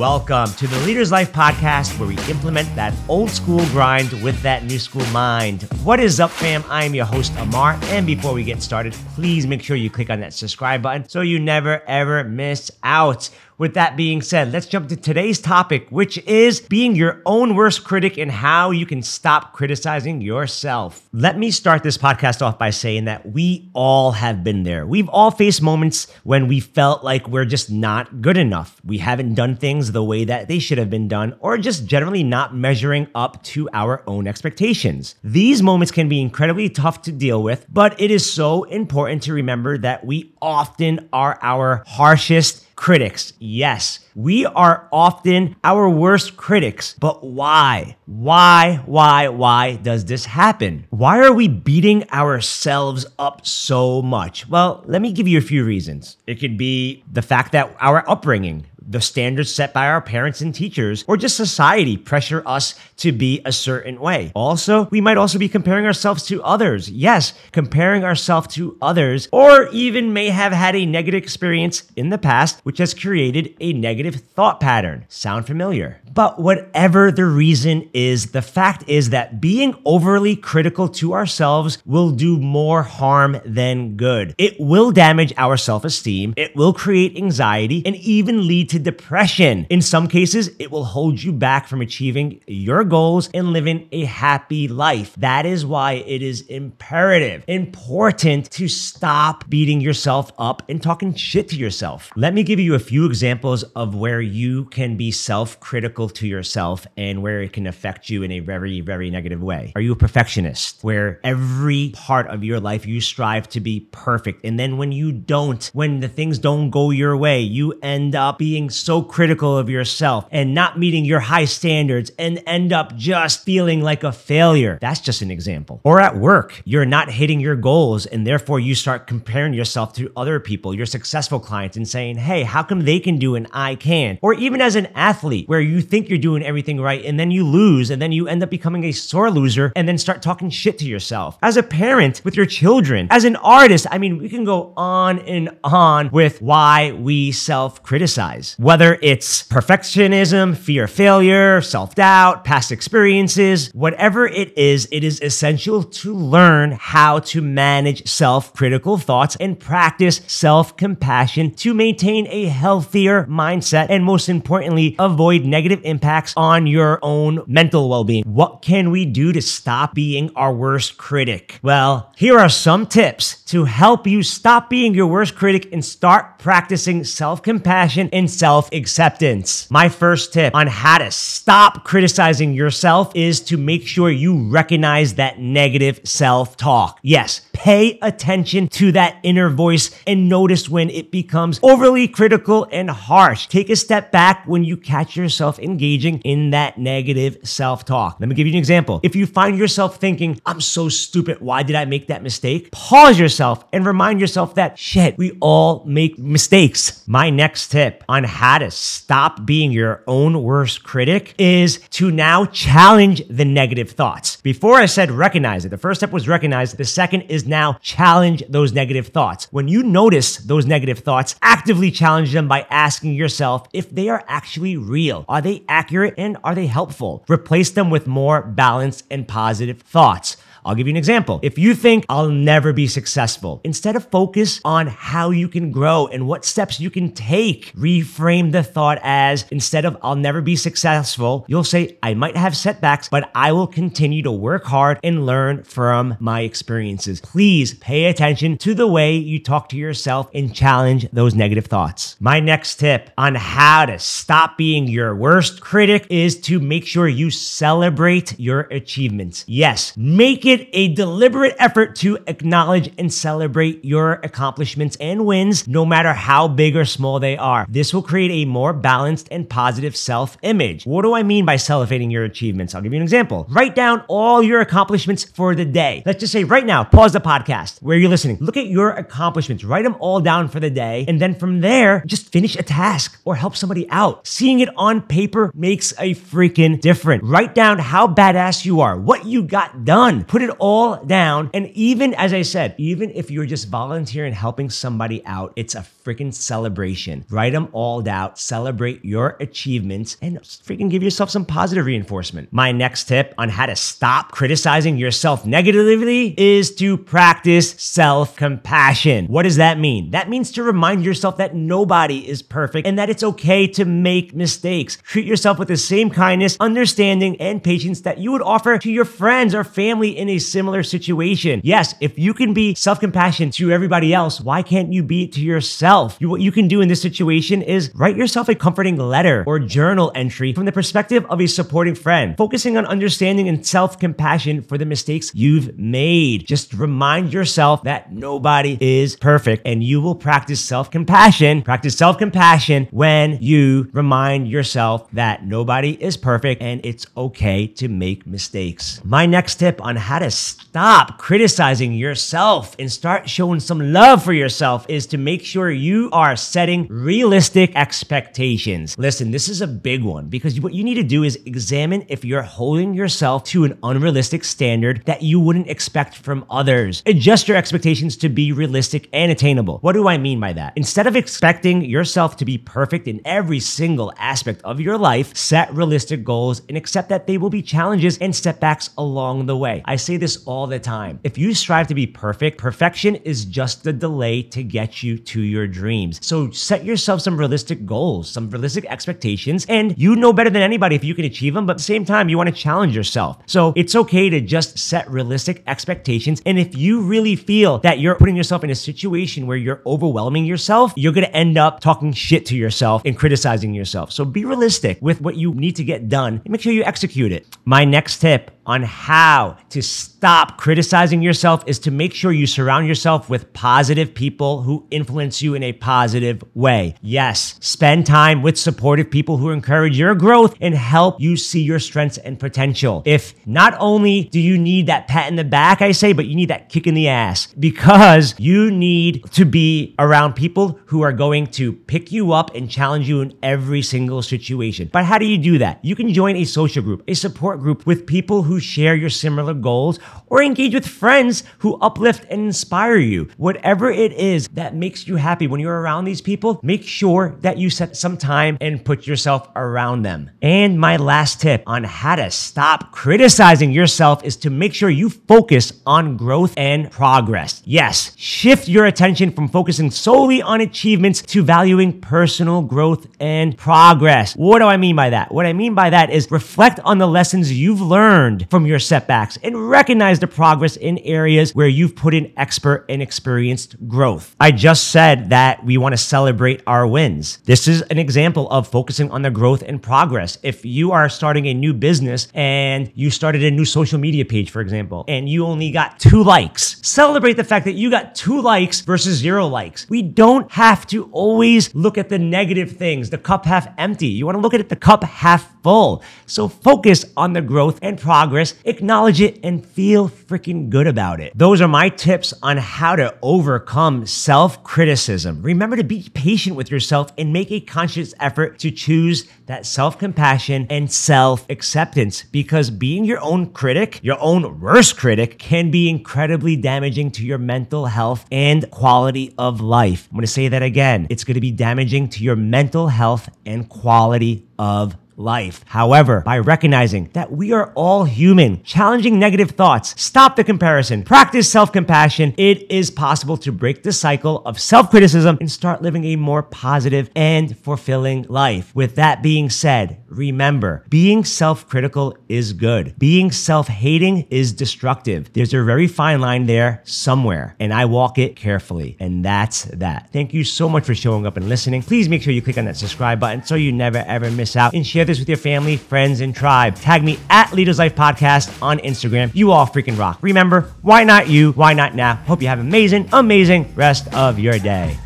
Welcome 0.00 0.54
to 0.54 0.66
the 0.66 0.78
Leaders 0.86 1.12
Life 1.12 1.30
podcast, 1.30 1.98
where 1.98 2.08
we 2.08 2.16
implement 2.30 2.74
that 2.74 2.94
old 3.06 3.28
school 3.28 3.58
grind 3.66 4.10
with 4.22 4.40
that 4.40 4.64
new 4.64 4.78
school 4.78 5.04
mind. 5.08 5.64
What 5.84 6.00
is 6.00 6.20
up, 6.20 6.30
fam? 6.30 6.64
I 6.70 6.84
am 6.84 6.94
your 6.94 7.04
host, 7.04 7.34
Amar. 7.36 7.78
And 7.82 8.06
before 8.06 8.32
we 8.32 8.42
get 8.42 8.62
started, 8.62 8.94
please 9.14 9.46
make 9.46 9.62
sure 9.62 9.76
you 9.76 9.90
click 9.90 10.08
on 10.08 10.20
that 10.20 10.32
subscribe 10.32 10.80
button 10.80 11.06
so 11.06 11.20
you 11.20 11.38
never 11.38 11.82
ever 11.86 12.24
miss 12.24 12.70
out. 12.82 13.28
With 13.60 13.74
that 13.74 13.94
being 13.94 14.22
said, 14.22 14.52
let's 14.52 14.64
jump 14.64 14.88
to 14.88 14.96
today's 14.96 15.38
topic, 15.38 15.86
which 15.90 16.16
is 16.26 16.62
being 16.62 16.96
your 16.96 17.20
own 17.26 17.54
worst 17.54 17.84
critic 17.84 18.16
and 18.16 18.30
how 18.30 18.70
you 18.70 18.86
can 18.86 19.02
stop 19.02 19.52
criticizing 19.52 20.22
yourself. 20.22 21.06
Let 21.12 21.36
me 21.36 21.50
start 21.50 21.82
this 21.82 21.98
podcast 21.98 22.40
off 22.40 22.58
by 22.58 22.70
saying 22.70 23.04
that 23.04 23.32
we 23.32 23.68
all 23.74 24.12
have 24.12 24.42
been 24.42 24.62
there. 24.62 24.86
We've 24.86 25.10
all 25.10 25.30
faced 25.30 25.60
moments 25.60 26.10
when 26.24 26.48
we 26.48 26.58
felt 26.58 27.04
like 27.04 27.28
we're 27.28 27.44
just 27.44 27.70
not 27.70 28.22
good 28.22 28.38
enough. 28.38 28.80
We 28.82 28.96
haven't 28.96 29.34
done 29.34 29.56
things 29.56 29.92
the 29.92 30.02
way 30.02 30.24
that 30.24 30.48
they 30.48 30.58
should 30.58 30.78
have 30.78 30.88
been 30.88 31.06
done, 31.06 31.36
or 31.40 31.58
just 31.58 31.84
generally 31.84 32.22
not 32.22 32.56
measuring 32.56 33.08
up 33.14 33.42
to 33.42 33.68
our 33.74 34.02
own 34.06 34.26
expectations. 34.26 35.16
These 35.22 35.62
moments 35.62 35.92
can 35.92 36.08
be 36.08 36.22
incredibly 36.22 36.70
tough 36.70 37.02
to 37.02 37.12
deal 37.12 37.42
with, 37.42 37.66
but 37.68 38.00
it 38.00 38.10
is 38.10 38.32
so 38.32 38.62
important 38.62 39.24
to 39.24 39.34
remember 39.34 39.76
that 39.76 40.06
we 40.06 40.32
often 40.40 41.10
are 41.12 41.38
our 41.42 41.84
harshest 41.86 42.64
critics. 42.80 43.34
Yes, 43.38 44.00
we 44.14 44.46
are 44.46 44.88
often 44.90 45.54
our 45.62 45.86
worst 45.86 46.38
critics. 46.38 46.96
But 46.98 47.22
why? 47.22 47.98
Why, 48.06 48.80
why, 48.86 49.28
why 49.28 49.76
does 49.76 50.06
this 50.06 50.24
happen? 50.24 50.86
Why 50.88 51.18
are 51.18 51.32
we 51.34 51.46
beating 51.46 52.10
ourselves 52.10 53.04
up 53.18 53.46
so 53.46 54.00
much? 54.00 54.48
Well, 54.48 54.82
let 54.86 55.02
me 55.02 55.12
give 55.12 55.28
you 55.28 55.36
a 55.36 55.42
few 55.42 55.62
reasons. 55.62 56.16
It 56.26 56.40
could 56.40 56.56
be 56.56 57.04
the 57.12 57.20
fact 57.20 57.52
that 57.52 57.76
our 57.80 58.02
upbringing, 58.08 58.66
the 58.90 59.00
standards 59.00 59.54
set 59.54 59.72
by 59.72 59.86
our 59.86 60.00
parents 60.00 60.40
and 60.40 60.52
teachers, 60.52 61.04
or 61.06 61.16
just 61.16 61.36
society 61.36 61.96
pressure 61.96 62.42
us 62.44 62.74
to 62.96 63.12
be 63.12 63.40
a 63.44 63.52
certain 63.52 64.00
way. 64.00 64.32
Also, 64.34 64.86
we 64.86 65.00
might 65.00 65.16
also 65.16 65.38
be 65.38 65.48
comparing 65.48 65.86
ourselves 65.86 66.26
to 66.26 66.42
others. 66.42 66.90
Yes, 66.90 67.32
comparing 67.52 68.04
ourselves 68.04 68.48
to 68.54 68.76
others, 68.82 69.28
or 69.30 69.68
even 69.68 70.12
may 70.12 70.28
have 70.28 70.52
had 70.52 70.74
a 70.74 70.84
negative 70.86 71.22
experience 71.22 71.84
in 71.94 72.10
the 72.10 72.18
past, 72.18 72.60
which 72.64 72.78
has 72.78 72.92
created 72.92 73.54
a 73.60 73.72
negative 73.72 74.16
thought 74.16 74.58
pattern. 74.58 75.04
Sound 75.08 75.46
familiar? 75.46 76.00
But 76.12 76.40
whatever 76.40 77.12
the 77.12 77.26
reason 77.26 77.88
is, 77.94 78.32
the 78.32 78.42
fact 78.42 78.88
is 78.88 79.10
that 79.10 79.40
being 79.40 79.76
overly 79.84 80.34
critical 80.34 80.88
to 80.88 81.14
ourselves 81.14 81.78
will 81.86 82.10
do 82.10 82.38
more 82.38 82.82
harm 82.82 83.40
than 83.44 83.96
good. 83.96 84.34
It 84.36 84.56
will 84.58 84.90
damage 84.90 85.32
our 85.36 85.56
self 85.56 85.84
esteem, 85.84 86.34
it 86.36 86.56
will 86.56 86.72
create 86.72 87.16
anxiety, 87.16 87.84
and 87.86 87.94
even 87.96 88.48
lead 88.48 88.68
to 88.70 88.79
depression. 88.80 89.66
In 89.70 89.82
some 89.82 90.08
cases, 90.08 90.50
it 90.58 90.70
will 90.70 90.84
hold 90.84 91.22
you 91.22 91.32
back 91.32 91.66
from 91.68 91.80
achieving 91.80 92.40
your 92.46 92.84
goals 92.84 93.30
and 93.34 93.52
living 93.52 93.88
a 93.92 94.04
happy 94.04 94.68
life. 94.68 95.14
That 95.16 95.46
is 95.46 95.64
why 95.64 95.92
it 95.92 96.22
is 96.22 96.42
imperative, 96.42 97.44
important 97.46 98.50
to 98.52 98.68
stop 98.68 99.48
beating 99.48 99.80
yourself 99.80 100.32
up 100.38 100.62
and 100.68 100.82
talking 100.82 101.14
shit 101.14 101.48
to 101.50 101.56
yourself. 101.56 102.10
Let 102.16 102.34
me 102.34 102.42
give 102.42 102.60
you 102.60 102.74
a 102.74 102.78
few 102.78 103.06
examples 103.06 103.62
of 103.74 103.94
where 103.94 104.20
you 104.20 104.64
can 104.66 104.96
be 104.96 105.10
self 105.10 105.58
critical 105.60 106.08
to 106.10 106.26
yourself 106.26 106.86
and 106.96 107.22
where 107.22 107.42
it 107.42 107.52
can 107.52 107.66
affect 107.66 108.10
you 108.10 108.22
in 108.22 108.32
a 108.32 108.40
very, 108.40 108.80
very 108.80 109.10
negative 109.10 109.42
way. 109.42 109.72
Are 109.74 109.80
you 109.80 109.92
a 109.92 109.96
perfectionist 109.96 110.82
where 110.82 111.20
every 111.24 111.92
part 111.94 112.26
of 112.28 112.44
your 112.44 112.60
life 112.60 112.86
you 112.86 113.00
strive 113.00 113.48
to 113.50 113.60
be 113.60 113.88
perfect? 113.92 114.44
And 114.44 114.58
then 114.58 114.76
when 114.76 114.92
you 114.92 115.12
don't, 115.12 115.70
when 115.72 116.00
the 116.00 116.08
things 116.08 116.38
don't 116.38 116.70
go 116.70 116.90
your 116.90 117.16
way, 117.16 117.40
you 117.40 117.78
end 117.82 118.14
up 118.14 118.38
being 118.38 118.59
so 118.68 119.02
critical 119.02 119.56
of 119.56 119.70
yourself 119.70 120.26
and 120.30 120.52
not 120.52 120.78
meeting 120.78 121.04
your 121.04 121.20
high 121.20 121.46
standards 121.46 122.10
and 122.18 122.42
end 122.46 122.72
up 122.72 122.96
just 122.96 123.44
feeling 123.44 123.80
like 123.80 124.04
a 124.04 124.12
failure. 124.12 124.78
That's 124.80 125.00
just 125.00 125.22
an 125.22 125.30
example. 125.30 125.80
Or 125.84 126.00
at 126.00 126.16
work, 126.16 126.60
you're 126.64 126.84
not 126.84 127.10
hitting 127.10 127.40
your 127.40 127.56
goals 127.56 128.06
and 128.06 128.26
therefore 128.26 128.60
you 128.60 128.74
start 128.74 129.06
comparing 129.06 129.54
yourself 129.54 129.92
to 129.94 130.12
other 130.16 130.40
people, 130.40 130.74
your 130.74 130.86
successful 130.86 131.40
clients, 131.40 131.76
and 131.76 131.88
saying, 131.88 132.16
hey, 132.18 132.42
how 132.42 132.62
come 132.62 132.80
they 132.80 133.00
can 133.00 133.18
do 133.18 133.36
and 133.36 133.46
I 133.52 133.76
can't? 133.76 134.18
Or 134.22 134.34
even 134.34 134.60
as 134.60 134.76
an 134.76 134.88
athlete 134.94 135.48
where 135.48 135.60
you 135.60 135.80
think 135.80 136.08
you're 136.08 136.18
doing 136.18 136.42
everything 136.42 136.80
right 136.80 137.04
and 137.04 137.18
then 137.18 137.30
you 137.30 137.46
lose 137.46 137.90
and 137.90 138.02
then 138.02 138.12
you 138.12 138.28
end 138.28 138.42
up 138.42 138.50
becoming 138.50 138.84
a 138.84 138.92
sore 138.92 139.30
loser 139.30 139.72
and 139.76 139.88
then 139.88 139.98
start 139.98 140.22
talking 140.22 140.50
shit 140.50 140.78
to 140.78 140.84
yourself. 140.84 141.38
As 141.42 141.56
a 141.56 141.62
parent 141.62 142.20
with 142.24 142.36
your 142.36 142.46
children, 142.46 143.06
as 143.10 143.24
an 143.24 143.36
artist, 143.36 143.86
I 143.90 143.98
mean, 143.98 144.18
we 144.18 144.28
can 144.28 144.44
go 144.44 144.72
on 144.76 145.20
and 145.20 145.56
on 145.62 146.10
with 146.10 146.42
why 146.42 146.92
we 146.92 147.32
self 147.32 147.82
criticize. 147.82 148.49
Whether 148.58 148.98
it's 149.02 149.42
perfectionism, 149.44 150.56
fear 150.56 150.84
of 150.84 150.90
failure, 150.90 151.60
self 151.60 151.94
doubt, 151.94 152.44
past 152.44 152.72
experiences, 152.72 153.70
whatever 153.72 154.26
it 154.26 154.56
is, 154.56 154.88
it 154.90 155.04
is 155.04 155.20
essential 155.20 155.82
to 155.82 156.14
learn 156.14 156.72
how 156.72 157.20
to 157.20 157.40
manage 157.40 158.08
self 158.08 158.52
critical 158.54 158.98
thoughts 158.98 159.36
and 159.36 159.58
practice 159.58 160.20
self 160.26 160.76
compassion 160.76 161.54
to 161.54 161.74
maintain 161.74 162.26
a 162.28 162.46
healthier 162.46 163.24
mindset 163.24 163.86
and, 163.90 164.04
most 164.04 164.28
importantly, 164.28 164.96
avoid 164.98 165.44
negative 165.44 165.80
impacts 165.84 166.34
on 166.36 166.66
your 166.66 166.98
own 167.02 167.42
mental 167.46 167.88
well 167.88 168.04
being. 168.04 168.24
What 168.24 168.62
can 168.62 168.90
we 168.90 169.04
do 169.04 169.32
to 169.32 169.42
stop 169.42 169.94
being 169.94 170.30
our 170.36 170.52
worst 170.52 170.96
critic? 170.96 171.58
Well, 171.62 172.12
here 172.16 172.38
are 172.38 172.48
some 172.48 172.86
tips 172.86 173.42
to 173.44 173.64
help 173.64 174.06
you 174.06 174.22
stop 174.22 174.70
being 174.70 174.94
your 174.94 175.06
worst 175.06 175.34
critic 175.34 175.68
and 175.72 175.84
start 175.84 176.38
practicing 176.38 177.04
self 177.04 177.42
compassion 177.42 178.08
and 178.12 178.30
self 178.40 178.72
acceptance. 178.72 179.70
My 179.70 179.90
first 179.90 180.32
tip 180.32 180.54
on 180.54 180.66
how 180.66 180.96
to 180.96 181.10
stop 181.10 181.84
criticizing 181.84 182.54
yourself 182.54 183.12
is 183.14 183.40
to 183.42 183.58
make 183.58 183.86
sure 183.86 184.10
you 184.10 184.48
recognize 184.48 185.14
that 185.16 185.38
negative 185.38 186.00
self 186.04 186.56
talk. 186.56 186.98
Yes, 187.02 187.42
pay 187.60 187.98
attention 188.00 188.66
to 188.68 188.90
that 188.90 189.18
inner 189.22 189.50
voice 189.50 189.90
and 190.06 190.30
notice 190.30 190.66
when 190.66 190.88
it 190.88 191.10
becomes 191.10 191.60
overly 191.62 192.08
critical 192.08 192.66
and 192.72 192.88
harsh. 192.88 193.48
Take 193.48 193.68
a 193.68 193.76
step 193.76 194.10
back 194.10 194.44
when 194.46 194.64
you 194.64 194.78
catch 194.78 195.14
yourself 195.14 195.58
engaging 195.58 196.20
in 196.20 196.52
that 196.52 196.78
negative 196.78 197.36
self 197.42 197.84
talk. 197.84 198.16
Let 198.18 198.30
me 198.30 198.34
give 198.34 198.46
you 198.46 198.54
an 198.54 198.58
example. 198.58 199.00
If 199.02 199.14
you 199.14 199.26
find 199.26 199.58
yourself 199.58 199.96
thinking, 199.96 200.40
I'm 200.46 200.62
so 200.62 200.88
stupid, 200.88 201.42
why 201.42 201.62
did 201.62 201.76
I 201.76 201.84
make 201.84 202.06
that 202.06 202.22
mistake? 202.22 202.70
Pause 202.70 203.20
yourself 203.20 203.62
and 203.74 203.84
remind 203.84 204.22
yourself 204.22 204.54
that 204.54 204.78
shit, 204.78 205.18
we 205.18 205.36
all 205.42 205.84
make 205.84 206.18
mistakes. 206.18 207.06
My 207.06 207.28
next 207.28 207.68
tip 207.68 208.02
on 208.08 208.24
how 208.24 208.56
to 208.56 208.70
stop 208.70 209.44
being 209.44 209.70
your 209.70 210.02
own 210.06 210.42
worst 210.42 210.82
critic 210.82 211.34
is 211.36 211.78
to 211.90 212.10
now 212.10 212.46
challenge 212.46 213.22
the 213.28 213.44
negative 213.44 213.90
thoughts. 213.90 214.40
Before 214.40 214.76
I 214.76 214.86
said 214.86 215.10
recognize 215.10 215.66
it, 215.66 215.68
the 215.68 215.76
first 215.76 216.00
step 216.00 216.10
was 216.10 216.26
recognize, 216.26 216.72
the 216.72 216.86
second 216.86 217.22
is 217.22 217.49
now 217.50 217.74
challenge 217.82 218.42
those 218.48 218.72
negative 218.72 219.08
thoughts. 219.08 219.46
When 219.50 219.68
you 219.68 219.82
notice 219.82 220.38
those 220.38 220.64
negative 220.64 221.00
thoughts, 221.00 221.34
actively 221.42 221.90
challenge 221.90 222.32
them 222.32 222.48
by 222.48 222.66
asking 222.70 223.12
yourself 223.12 223.68
if 223.74 223.90
they 223.90 224.08
are 224.08 224.24
actually 224.26 224.78
real. 224.78 225.26
Are 225.28 225.42
they 225.42 225.64
accurate 225.68 226.14
and 226.16 226.38
are 226.42 226.54
they 226.54 226.66
helpful? 226.66 227.24
Replace 227.28 227.70
them 227.70 227.90
with 227.90 228.06
more 228.06 228.40
balanced 228.40 229.04
and 229.10 229.28
positive 229.28 229.82
thoughts. 229.82 230.38
I'll 230.64 230.74
give 230.74 230.86
you 230.86 230.92
an 230.92 230.96
example. 230.96 231.40
If 231.42 231.58
you 231.58 231.74
think 231.74 232.04
I'll 232.08 232.28
never 232.28 232.72
be 232.72 232.86
successful, 232.86 233.60
instead 233.64 233.96
of 233.96 234.10
focus 234.10 234.60
on 234.64 234.86
how 234.86 235.30
you 235.30 235.48
can 235.48 235.70
grow 235.70 236.06
and 236.06 236.26
what 236.26 236.44
steps 236.44 236.80
you 236.80 236.90
can 236.90 237.12
take, 237.12 237.72
reframe 237.74 238.52
the 238.52 238.62
thought 238.62 238.98
as 239.02 239.46
instead 239.50 239.84
of 239.84 239.96
I'll 240.02 240.16
never 240.16 240.40
be 240.40 240.56
successful, 240.56 241.44
you'll 241.48 241.64
say 241.64 241.96
I 242.02 242.14
might 242.14 242.36
have 242.36 242.56
setbacks, 242.56 243.08
but 243.08 243.30
I 243.34 243.52
will 243.52 243.66
continue 243.66 244.22
to 244.22 244.32
work 244.32 244.64
hard 244.64 245.00
and 245.02 245.24
learn 245.24 245.64
from 245.64 246.16
my 246.20 246.42
experiences. 246.42 247.20
Please 247.20 247.74
pay 247.74 248.06
attention 248.06 248.58
to 248.58 248.74
the 248.74 248.86
way 248.86 249.16
you 249.16 249.42
talk 249.42 249.68
to 249.70 249.76
yourself 249.76 250.30
and 250.34 250.54
challenge 250.54 251.08
those 251.12 251.34
negative 251.34 251.66
thoughts. 251.66 252.16
My 252.20 252.40
next 252.40 252.76
tip 252.76 253.10
on 253.16 253.34
how 253.34 253.86
to 253.86 253.98
stop 253.98 254.58
being 254.58 254.88
your 254.88 255.14
worst 255.14 255.60
critic 255.60 256.06
is 256.10 256.40
to 256.42 256.60
make 256.60 256.86
sure 256.86 257.08
you 257.08 257.30
celebrate 257.30 258.38
your 258.38 258.62
achievements. 258.70 259.44
Yes, 259.46 259.96
make 259.96 260.44
it 260.44 260.49
a 260.72 260.88
deliberate 260.94 261.54
effort 261.58 261.94
to 261.96 262.18
acknowledge 262.26 262.92
and 262.98 263.12
celebrate 263.12 263.84
your 263.84 264.14
accomplishments 264.24 264.96
and 265.00 265.24
wins, 265.24 265.68
no 265.68 265.84
matter 265.86 266.12
how 266.12 266.48
big 266.48 266.76
or 266.76 266.84
small 266.84 267.20
they 267.20 267.36
are. 267.36 267.66
This 267.68 267.94
will 267.94 268.02
create 268.02 268.30
a 268.30 268.44
more 268.44 268.72
balanced 268.72 269.28
and 269.30 269.48
positive 269.48 269.96
self 269.96 270.36
image. 270.42 270.84
What 270.84 271.02
do 271.02 271.14
I 271.14 271.22
mean 271.22 271.44
by 271.44 271.56
celebrating 271.56 272.10
your 272.10 272.24
achievements? 272.24 272.74
I'll 272.74 272.82
give 272.82 272.92
you 272.92 272.98
an 272.98 273.02
example. 273.02 273.46
Write 273.48 273.74
down 273.74 274.04
all 274.08 274.42
your 274.42 274.60
accomplishments 274.60 275.22
for 275.24 275.54
the 275.54 275.64
day. 275.64 276.02
Let's 276.04 276.20
just 276.20 276.32
say 276.32 276.44
right 276.44 276.66
now, 276.66 276.82
pause 276.82 277.12
the 277.12 277.20
podcast 277.20 277.80
where 277.82 277.96
you're 277.96 278.10
listening. 278.10 278.38
Look 278.40 278.56
at 278.56 278.66
your 278.66 278.90
accomplishments, 278.90 279.62
write 279.62 279.84
them 279.84 279.96
all 280.00 280.20
down 280.20 280.48
for 280.48 280.58
the 280.58 280.70
day, 280.70 281.04
and 281.06 281.20
then 281.20 281.34
from 281.34 281.60
there, 281.60 282.02
just 282.06 282.32
finish 282.32 282.56
a 282.56 282.62
task 282.62 283.20
or 283.24 283.36
help 283.36 283.54
somebody 283.54 283.88
out. 283.90 284.26
Seeing 284.26 284.60
it 284.60 284.68
on 284.76 285.02
paper 285.02 285.52
makes 285.54 285.92
a 285.98 286.14
freaking 286.14 286.80
difference. 286.80 287.22
Write 287.24 287.54
down 287.54 287.78
how 287.78 288.06
badass 288.06 288.64
you 288.64 288.80
are, 288.80 288.98
what 288.98 289.24
you 289.26 289.42
got 289.42 289.84
done. 289.84 290.24
Put 290.24 290.39
put 290.40 290.48
it 290.48 290.56
all 290.58 290.96
down. 291.04 291.50
And 291.52 291.68
even, 291.74 292.14
as 292.14 292.32
I 292.32 292.42
said, 292.42 292.74
even 292.78 293.10
if 293.10 293.30
you're 293.30 293.44
just 293.44 293.68
volunteering 293.68 294.32
helping 294.32 294.70
somebody 294.70 295.24
out, 295.26 295.52
it's 295.54 295.74
a 295.74 295.84
freaking 296.04 296.32
celebration. 296.32 297.26
Write 297.28 297.52
them 297.52 297.68
all 297.72 298.00
down, 298.00 298.34
celebrate 298.36 299.04
your 299.04 299.36
achievements, 299.40 300.16
and 300.22 300.38
freaking 300.40 300.90
give 300.90 301.02
yourself 301.02 301.28
some 301.28 301.44
positive 301.44 301.84
reinforcement. 301.84 302.50
My 302.52 302.72
next 302.72 303.04
tip 303.04 303.34
on 303.36 303.50
how 303.50 303.66
to 303.66 303.76
stop 303.76 304.32
criticizing 304.32 304.96
yourself 304.96 305.44
negatively 305.44 306.34
is 306.38 306.74
to 306.76 306.96
practice 306.96 307.72
self 307.72 308.34
compassion. 308.36 309.26
What 309.26 309.42
does 309.42 309.56
that 309.56 309.78
mean? 309.78 310.10
That 310.12 310.30
means 310.30 310.52
to 310.52 310.62
remind 310.62 311.04
yourself 311.04 311.36
that 311.36 311.54
nobody 311.54 312.26
is 312.26 312.40
perfect 312.40 312.86
and 312.86 312.98
that 312.98 313.10
it's 313.10 313.22
okay 313.22 313.66
to 313.68 313.84
make 313.84 314.34
mistakes. 314.34 314.96
Treat 315.02 315.26
yourself 315.26 315.58
with 315.58 315.68
the 315.68 315.76
same 315.76 316.08
kindness, 316.08 316.56
understanding, 316.60 317.38
and 317.40 317.62
patience 317.62 318.00
that 318.02 318.18
you 318.18 318.32
would 318.32 318.42
offer 318.42 318.78
to 318.78 318.90
your 318.90 319.04
friends 319.04 319.54
or 319.54 319.64
family 319.64 320.16
in 320.16 320.29
a 320.30 320.38
similar 320.38 320.82
situation. 320.82 321.60
Yes, 321.64 321.94
if 322.00 322.18
you 322.18 322.34
can 322.34 322.54
be 322.54 322.74
self 322.74 323.00
compassion 323.00 323.50
to 323.52 323.70
everybody 323.70 324.14
else, 324.14 324.40
why 324.40 324.62
can't 324.62 324.92
you 324.92 325.02
be 325.02 325.24
it 325.24 325.32
to 325.32 325.40
yourself? 325.40 326.16
You, 326.20 326.28
what 326.28 326.40
you 326.40 326.52
can 326.52 326.68
do 326.68 326.80
in 326.80 326.88
this 326.88 327.02
situation 327.02 327.62
is 327.62 327.90
write 327.94 328.16
yourself 328.16 328.48
a 328.48 328.54
comforting 328.54 328.96
letter 328.96 329.44
or 329.46 329.58
journal 329.58 330.12
entry 330.14 330.52
from 330.52 330.64
the 330.64 330.72
perspective 330.72 331.26
of 331.28 331.40
a 331.40 331.46
supporting 331.46 331.94
friend, 331.94 332.36
focusing 332.36 332.76
on 332.76 332.86
understanding 332.86 333.48
and 333.48 333.66
self 333.66 333.98
compassion 333.98 334.62
for 334.62 334.78
the 334.78 334.86
mistakes 334.86 335.32
you've 335.34 335.78
made. 335.78 336.46
Just 336.46 336.72
remind 336.74 337.32
yourself 337.32 337.82
that 337.82 338.12
nobody 338.12 338.78
is 338.80 339.16
perfect 339.16 339.62
and 339.66 339.82
you 339.82 340.00
will 340.00 340.14
practice 340.14 340.60
self 340.60 340.90
compassion. 340.90 341.62
Practice 341.62 341.96
self 341.96 342.18
compassion 342.18 342.88
when 342.90 343.38
you 343.40 343.90
remind 343.92 344.48
yourself 344.48 345.10
that 345.12 345.44
nobody 345.44 345.92
is 346.02 346.16
perfect 346.16 346.62
and 346.62 346.80
it's 346.84 347.06
okay 347.16 347.66
to 347.66 347.88
make 347.88 348.26
mistakes. 348.26 349.00
My 349.04 349.26
next 349.26 349.56
tip 349.56 349.84
on 349.84 349.96
how 349.96 350.19
to 350.20 350.30
stop 350.30 351.18
criticizing 351.18 351.92
yourself 351.92 352.76
and 352.78 352.90
start 352.90 353.28
showing 353.28 353.58
some 353.58 353.92
love 353.92 354.22
for 354.22 354.32
yourself 354.32 354.86
is 354.88 355.06
to 355.06 355.18
make 355.18 355.44
sure 355.44 355.70
you 355.70 356.08
are 356.12 356.36
setting 356.36 356.86
realistic 356.88 357.74
expectations. 357.74 358.96
Listen, 358.98 359.30
this 359.30 359.48
is 359.48 359.60
a 359.60 359.66
big 359.66 360.04
one 360.04 360.28
because 360.28 360.60
what 360.60 360.74
you 360.74 360.84
need 360.84 360.94
to 360.94 361.02
do 361.02 361.24
is 361.24 361.38
examine 361.46 362.04
if 362.08 362.24
you're 362.24 362.42
holding 362.42 362.94
yourself 362.94 363.44
to 363.44 363.64
an 363.64 363.78
unrealistic 363.82 364.44
standard 364.44 365.02
that 365.06 365.22
you 365.22 365.40
wouldn't 365.40 365.68
expect 365.68 366.14
from 366.14 366.44
others. 366.50 367.02
Adjust 367.06 367.48
your 367.48 367.56
expectations 367.56 368.16
to 368.18 368.28
be 368.28 368.52
realistic 368.52 369.08
and 369.12 369.32
attainable. 369.32 369.78
What 369.78 369.94
do 369.94 370.06
I 370.06 370.18
mean 370.18 370.38
by 370.38 370.52
that? 370.52 370.74
Instead 370.76 371.06
of 371.06 371.16
expecting 371.16 371.84
yourself 371.84 372.36
to 372.36 372.44
be 372.44 372.58
perfect 372.58 373.08
in 373.08 373.20
every 373.24 373.60
single 373.60 374.12
aspect 374.18 374.62
of 374.62 374.80
your 374.80 374.98
life, 374.98 375.36
set 375.36 375.72
realistic 375.74 376.22
goals 376.24 376.62
and 376.68 376.76
accept 376.76 377.08
that 377.08 377.26
they 377.26 377.38
will 377.38 377.50
be 377.50 377.62
challenges 377.62 378.18
and 378.18 378.34
setbacks 378.34 378.90
along 378.98 379.46
the 379.46 379.56
way. 379.56 379.82
I 379.84 379.96
say 379.96 380.09
this 380.16 380.44
all 380.44 380.66
the 380.66 380.78
time. 380.78 381.20
If 381.24 381.38
you 381.38 381.54
strive 381.54 381.86
to 381.88 381.94
be 381.94 382.06
perfect, 382.06 382.58
perfection 382.58 383.16
is 383.16 383.44
just 383.44 383.84
the 383.84 383.92
delay 383.92 384.42
to 384.42 384.62
get 384.62 385.02
you 385.02 385.18
to 385.18 385.40
your 385.40 385.66
dreams. 385.66 386.24
So 386.24 386.50
set 386.50 386.84
yourself 386.84 387.20
some 387.20 387.36
realistic 387.36 387.86
goals, 387.86 388.30
some 388.30 388.50
realistic 388.50 388.84
expectations, 388.86 389.66
and 389.68 389.94
you 389.98 390.16
know 390.16 390.32
better 390.32 390.50
than 390.50 390.62
anybody 390.62 390.96
if 390.96 391.04
you 391.04 391.14
can 391.14 391.24
achieve 391.24 391.54
them, 391.54 391.66
but 391.66 391.72
at 391.72 391.76
the 391.78 391.84
same 391.84 392.04
time, 392.04 392.28
you 392.28 392.36
want 392.36 392.48
to 392.48 392.54
challenge 392.54 392.94
yourself. 392.94 393.38
So 393.46 393.72
it's 393.76 393.94
okay 393.94 394.30
to 394.30 394.40
just 394.40 394.78
set 394.78 395.10
realistic 395.10 395.62
expectations. 395.66 396.42
And 396.46 396.58
if 396.58 396.76
you 396.76 397.00
really 397.00 397.36
feel 397.36 397.78
that 397.80 397.98
you're 397.98 398.14
putting 398.14 398.36
yourself 398.36 398.64
in 398.64 398.70
a 398.70 398.74
situation 398.74 399.46
where 399.46 399.56
you're 399.56 399.82
overwhelming 399.86 400.44
yourself, 400.44 400.92
you're 400.96 401.12
going 401.12 401.26
to 401.26 401.36
end 401.36 401.58
up 401.58 401.80
talking 401.80 402.12
shit 402.12 402.46
to 402.46 402.56
yourself 402.56 403.02
and 403.04 403.16
criticizing 403.16 403.74
yourself. 403.74 404.12
So 404.12 404.24
be 404.24 404.44
realistic 404.44 404.98
with 405.00 405.20
what 405.20 405.36
you 405.36 405.54
need 405.54 405.76
to 405.76 405.84
get 405.84 406.08
done 406.08 406.40
and 406.44 406.50
make 406.50 406.60
sure 406.60 406.72
you 406.72 406.84
execute 406.84 407.32
it. 407.32 407.46
My 407.64 407.84
next 407.84 408.18
tip 408.18 408.50
on 408.66 408.82
how 408.82 409.56
to 409.70 409.82
stop 410.00 410.58
criticizing 410.58 411.22
yourself 411.22 411.62
is 411.66 411.78
to 411.80 411.90
make 411.90 412.14
sure 412.14 412.32
you 412.32 412.46
surround 412.46 412.86
yourself 412.86 413.28
with 413.28 413.52
positive 413.52 414.14
people 414.14 414.62
who 414.62 414.86
influence 414.90 415.42
you 415.42 415.54
in 415.54 415.62
a 415.62 415.72
positive 415.72 416.42
way. 416.54 416.94
Yes, 417.02 417.56
spend 417.60 418.06
time 418.06 418.42
with 418.42 418.58
supportive 418.58 419.10
people 419.10 419.36
who 419.36 419.50
encourage 419.50 419.98
your 419.98 420.14
growth 420.14 420.54
and 420.60 420.74
help 420.74 421.20
you 421.20 421.36
see 421.36 421.62
your 421.62 421.78
strengths 421.78 422.18
and 422.18 422.38
potential. 422.38 423.02
If 423.04 423.34
not 423.46 423.74
only 423.78 424.24
do 424.24 424.40
you 424.40 424.58
need 424.58 424.86
that 424.86 425.08
pat 425.08 425.28
in 425.28 425.36
the 425.36 425.44
back, 425.44 425.82
I 425.82 425.92
say, 425.92 426.12
but 426.12 426.26
you 426.26 426.34
need 426.34 426.50
that 426.50 426.68
kick 426.68 426.86
in 426.86 426.94
the 426.94 427.08
ass 427.08 427.48
because 427.58 428.34
you 428.38 428.70
need 428.70 429.24
to 429.32 429.44
be 429.44 429.94
around 429.98 430.34
people 430.34 430.78
who 430.86 431.02
are 431.02 431.12
going 431.12 431.46
to 431.46 431.72
pick 431.72 432.12
you 432.12 432.32
up 432.32 432.54
and 432.54 432.70
challenge 432.70 433.08
you 433.08 433.20
in 433.20 433.36
every 433.42 433.82
single 433.82 434.22
situation. 434.22 434.90
But 434.92 435.04
how 435.04 435.18
do 435.18 435.26
you 435.26 435.38
do 435.38 435.58
that? 435.58 435.84
You 435.84 435.96
can 435.96 436.12
join 436.12 436.36
a 436.36 436.44
social 436.44 436.82
group, 436.82 437.02
a 437.08 437.14
support 437.14 437.60
group 437.60 437.86
with 437.86 438.06
people 438.06 438.42
who 438.42 438.60
share 438.60 438.94
your 438.94 439.10
similar 439.10 439.54
goals, 439.54 439.89
or 440.26 440.42
engage 440.42 440.74
with 440.74 440.86
friends 440.86 441.42
who 441.58 441.76
uplift 441.80 442.24
and 442.30 442.42
inspire 442.42 442.96
you. 442.96 443.28
Whatever 443.36 443.90
it 443.90 444.12
is 444.12 444.48
that 444.48 444.74
makes 444.74 445.06
you 445.06 445.16
happy 445.16 445.46
when 445.46 445.60
you're 445.60 445.80
around 445.80 446.04
these 446.04 446.20
people, 446.20 446.60
make 446.62 446.82
sure 446.82 447.36
that 447.40 447.58
you 447.58 447.70
set 447.70 447.96
some 447.96 448.16
time 448.16 448.56
and 448.60 448.84
put 448.84 449.06
yourself 449.06 449.48
around 449.56 450.02
them. 450.02 450.30
And 450.42 450.78
my 450.78 450.96
last 450.96 451.40
tip 451.40 451.62
on 451.66 451.84
how 451.84 452.16
to 452.16 452.30
stop 452.30 452.92
criticizing 452.92 453.72
yourself 453.72 454.24
is 454.24 454.36
to 454.38 454.50
make 454.50 454.74
sure 454.74 454.90
you 454.90 455.10
focus 455.10 455.72
on 455.86 456.16
growth 456.16 456.54
and 456.56 456.90
progress. 456.90 457.62
Yes, 457.64 458.12
shift 458.16 458.68
your 458.68 458.86
attention 458.86 459.32
from 459.32 459.48
focusing 459.48 459.90
solely 459.90 460.42
on 460.42 460.60
achievements 460.60 461.22
to 461.22 461.42
valuing 461.42 462.00
personal 462.00 462.62
growth 462.62 463.06
and 463.20 463.56
progress. 463.56 464.34
What 464.34 464.58
do 464.58 464.66
I 464.66 464.76
mean 464.76 464.96
by 464.96 465.10
that? 465.10 465.32
What 465.32 465.46
I 465.46 465.52
mean 465.52 465.74
by 465.74 465.90
that 465.90 466.10
is 466.10 466.30
reflect 466.30 466.80
on 466.84 466.98
the 466.98 467.06
lessons 467.06 467.52
you've 467.52 467.80
learned 467.80 468.48
from 468.50 468.66
your 468.66 468.78
setbacks 468.78 469.38
and 469.42 469.69
recognize 469.70 470.18
the 470.18 470.26
progress 470.26 470.76
in 470.76 470.98
areas 470.98 471.54
where 471.54 471.68
you've 471.68 471.94
put 471.94 472.12
in 472.12 472.32
expert 472.36 472.84
and 472.88 473.00
experienced 473.00 473.76
growth. 473.88 474.34
I 474.40 474.50
just 474.50 474.88
said 474.88 475.30
that 475.30 475.64
we 475.64 475.78
want 475.78 475.92
to 475.92 475.96
celebrate 475.96 476.62
our 476.66 476.86
wins. 476.86 477.38
This 477.44 477.68
is 477.68 477.82
an 477.82 477.98
example 477.98 478.50
of 478.50 478.66
focusing 478.66 479.10
on 479.12 479.22
the 479.22 479.30
growth 479.30 479.62
and 479.62 479.80
progress. 479.80 480.38
If 480.42 480.64
you 480.64 480.90
are 480.90 481.08
starting 481.08 481.46
a 481.46 481.54
new 481.54 481.72
business 481.72 482.28
and 482.34 482.90
you 482.94 483.10
started 483.10 483.44
a 483.44 483.50
new 483.50 483.64
social 483.64 483.98
media 483.98 484.24
page, 484.24 484.50
for 484.50 484.60
example, 484.60 485.04
and 485.06 485.28
you 485.28 485.46
only 485.46 485.70
got 485.70 486.00
two 486.00 486.24
likes, 486.24 486.76
celebrate 486.86 487.34
the 487.34 487.44
fact 487.44 487.64
that 487.66 487.74
you 487.74 487.90
got 487.90 488.14
two 488.14 488.42
likes 488.42 488.80
versus 488.80 489.16
zero 489.18 489.46
likes. 489.46 489.88
We 489.88 490.02
don't 490.02 490.50
have 490.50 490.86
to 490.88 491.04
always 491.12 491.72
look 491.74 491.96
at 491.96 492.08
the 492.08 492.18
negative 492.18 492.72
things, 492.72 493.10
the 493.10 493.18
cup 493.18 493.44
half 493.44 493.68
empty. 493.78 494.08
You 494.08 494.26
want 494.26 494.36
to 494.36 494.40
look 494.40 494.54
at 494.54 494.60
it, 494.60 494.68
the 494.68 494.76
cup 494.76 495.04
half 495.04 495.54
full. 495.62 496.02
So 496.26 496.48
focus 496.48 497.04
on 497.16 497.32
the 497.32 497.40
growth 497.40 497.78
and 497.82 497.98
progress, 497.98 498.54
acknowledge 498.64 499.20
it, 499.20 499.38
and 499.44 499.59
feel 499.60 500.08
freaking 500.08 500.70
good 500.70 500.86
about 500.86 501.20
it. 501.20 501.32
Those 501.36 501.60
are 501.60 501.68
my 501.68 501.88
tips 501.88 502.34
on 502.42 502.56
how 502.56 502.96
to 502.96 503.16
overcome 503.22 504.06
self 504.06 504.62
criticism. 504.64 505.42
Remember 505.42 505.76
to 505.76 505.84
be 505.84 506.08
patient 506.14 506.56
with 506.56 506.70
yourself 506.70 507.12
and 507.18 507.32
make 507.32 507.50
a 507.50 507.60
conscious 507.60 508.14
effort 508.20 508.58
to 508.60 508.70
choose 508.70 509.28
that 509.46 509.66
self 509.66 509.98
compassion 509.98 510.66
and 510.70 510.90
self 510.90 511.44
acceptance 511.50 512.22
because 512.22 512.70
being 512.70 513.04
your 513.04 513.20
own 513.20 513.52
critic, 513.52 514.00
your 514.02 514.18
own 514.20 514.60
worst 514.60 514.96
critic, 514.96 515.38
can 515.38 515.70
be 515.70 515.88
incredibly 515.88 516.56
damaging 516.56 517.10
to 517.12 517.24
your 517.24 517.38
mental 517.38 517.86
health 517.86 518.26
and 518.30 518.70
quality 518.70 519.34
of 519.38 519.60
life. 519.60 520.08
I'm 520.10 520.16
gonna 520.16 520.26
say 520.26 520.48
that 520.48 520.62
again. 520.62 521.06
It's 521.10 521.24
gonna 521.24 521.40
be 521.40 521.50
damaging 521.50 522.08
to 522.10 522.24
your 522.24 522.36
mental 522.36 522.88
health 522.88 523.28
and 523.44 523.68
quality 523.68 524.46
of 524.58 524.96
life. 525.20 525.64
However, 525.66 526.22
by 526.22 526.38
recognizing 526.38 527.10
that 527.12 527.30
we 527.30 527.52
are 527.52 527.72
all 527.74 528.04
human, 528.04 528.62
challenging 528.62 529.18
negative 529.18 529.50
thoughts, 529.50 530.00
stop 530.00 530.36
the 530.36 530.44
comparison, 530.44 531.04
practice 531.04 531.48
self 531.50 531.72
compassion, 531.72 532.34
it 532.36 532.70
is 532.70 532.90
possible 532.90 533.36
to 533.38 533.52
break 533.52 533.82
the 533.82 533.92
cycle 533.92 534.42
of 534.46 534.58
self 534.58 534.90
criticism 534.90 535.36
and 535.40 535.50
start 535.50 535.82
living 535.82 536.04
a 536.04 536.16
more 536.16 536.42
positive 536.42 537.10
and 537.14 537.56
fulfilling 537.58 538.24
life. 538.28 538.74
With 538.74 538.96
that 538.96 539.22
being 539.22 539.50
said, 539.50 540.02
remember 540.08 540.84
being 540.88 541.24
self 541.24 541.68
critical 541.68 542.16
is 542.28 542.52
good, 542.52 542.94
being 542.98 543.30
self 543.30 543.68
hating 543.68 544.26
is 544.30 544.52
destructive. 544.52 545.32
There's 545.32 545.54
a 545.54 545.62
very 545.62 545.86
fine 545.86 546.20
line 546.20 546.46
there 546.46 546.80
somewhere, 546.84 547.54
and 547.60 547.72
I 547.72 547.84
walk 547.84 548.18
it 548.18 548.36
carefully. 548.36 548.96
And 548.98 549.24
that's 549.24 549.64
that. 549.64 550.10
Thank 550.12 550.32
you 550.32 550.44
so 550.44 550.68
much 550.68 550.84
for 550.84 550.94
showing 550.94 551.26
up 551.26 551.36
and 551.36 551.48
listening. 551.48 551.82
Please 551.82 552.08
make 552.08 552.22
sure 552.22 552.32
you 552.32 552.42
click 552.42 552.58
on 552.58 552.64
that 552.64 552.76
subscribe 552.76 553.20
button 553.20 553.44
so 553.44 553.54
you 553.54 553.72
never 553.72 553.98
ever 554.06 554.30
miss 554.30 554.56
out 554.56 554.74
and 554.74 554.86
share 554.86 555.04
this 555.10 555.18
with 555.18 555.28
your 555.28 555.38
family, 555.38 555.76
friends, 555.76 556.20
and 556.20 556.34
tribe. 556.34 556.76
Tag 556.76 557.02
me 557.02 557.18
at 557.28 557.52
Leaders 557.52 557.78
Life 557.78 557.96
Podcast 557.96 558.62
on 558.62 558.78
Instagram. 558.78 559.30
You 559.34 559.50
all 559.50 559.66
freaking 559.66 559.98
rock. 559.98 560.18
Remember, 560.22 560.72
why 560.82 561.02
not 561.04 561.28
you? 561.28 561.52
Why 561.52 561.74
not 561.74 561.96
now? 561.96 562.14
Hope 562.14 562.40
you 562.40 562.48
have 562.48 562.60
an 562.60 562.68
amazing, 562.68 563.08
amazing 563.12 563.74
rest 563.74 564.12
of 564.14 564.38
your 564.38 564.58
day. 564.58 564.96